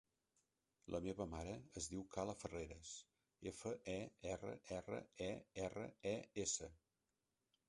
La 0.93 1.01
meva 1.07 1.27
mare 1.33 1.51
es 1.81 1.89
diu 1.91 2.01
Kala 2.15 2.35
Ferreres: 2.45 2.95
efa, 3.53 3.75
e, 3.97 3.99
erra, 4.33 4.55
erra, 4.79 5.03
e, 5.27 5.29
erra, 5.69 5.87
e, 6.15 6.17
essa. 6.49 6.73